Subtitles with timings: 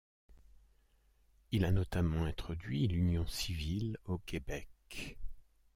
[1.51, 5.19] Il a notamment introduit l'union civile au Québec.